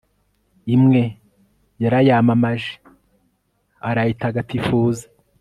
imwe 0.75 1.01
yarayamamaje, 1.83 2.73
arayitagatifuza 3.89 5.05